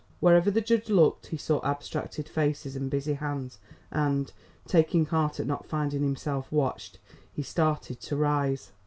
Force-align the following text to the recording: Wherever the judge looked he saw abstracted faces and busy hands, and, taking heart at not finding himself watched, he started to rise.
Wherever 0.19 0.49
the 0.49 0.61
judge 0.61 0.89
looked 0.89 1.27
he 1.27 1.37
saw 1.37 1.63
abstracted 1.63 2.27
faces 2.27 2.75
and 2.75 2.89
busy 2.89 3.13
hands, 3.13 3.59
and, 3.91 4.33
taking 4.67 5.05
heart 5.05 5.39
at 5.39 5.45
not 5.45 5.67
finding 5.67 6.01
himself 6.01 6.51
watched, 6.51 6.97
he 7.31 7.43
started 7.43 7.99
to 8.01 8.15
rise. 8.15 8.71